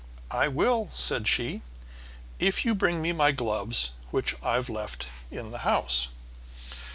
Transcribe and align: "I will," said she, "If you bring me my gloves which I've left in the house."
"I 0.31 0.47
will," 0.47 0.89
said 0.91 1.27
she, 1.27 1.61
"If 2.39 2.65
you 2.65 2.73
bring 2.73 3.03
me 3.03 3.13
my 3.13 3.31
gloves 3.31 3.91
which 4.09 4.33
I've 4.41 4.67
left 4.67 5.05
in 5.29 5.51
the 5.51 5.59
house." 5.59 6.07